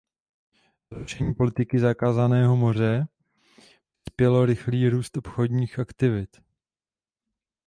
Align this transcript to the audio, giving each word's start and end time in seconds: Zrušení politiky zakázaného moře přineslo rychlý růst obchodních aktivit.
Zrušení 0.91 1.33
politiky 1.33 1.79
zakázaného 1.79 2.55
moře 2.55 3.07
přineslo 4.15 4.45
rychlý 4.45 4.89
růst 4.89 5.17
obchodních 5.17 5.79
aktivit. 5.79 6.37